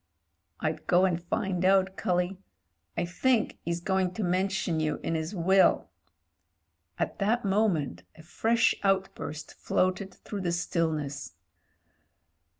"I'd 0.59 0.87
go 0.87 1.05
and 1.05 1.21
find 1.21 1.63
out, 1.63 1.95
cully. 1.95 2.39
I 2.97 3.05
think 3.05 3.59
'e's 3.67 3.79
going 3.81 4.15
to 4.15 4.23
mention 4.23 4.79
you 4.79 4.99
in 5.03 5.15
'is 5.15 5.35
will." 5.35 5.91
At 6.97 7.19
that 7.19 7.45
moment 7.45 8.01
a 8.15 8.23
fresh 8.23 8.73
out 8.83 9.13
burst 9.13 9.53
floated 9.53 10.11
through 10.11 10.41
the 10.41 10.53
stillness. 10.53 11.33